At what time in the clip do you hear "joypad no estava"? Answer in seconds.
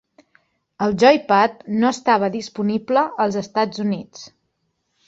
1.03-2.33